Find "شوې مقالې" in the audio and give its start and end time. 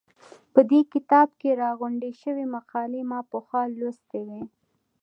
2.21-3.01